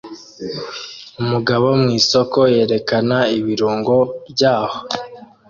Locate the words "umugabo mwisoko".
1.21-2.39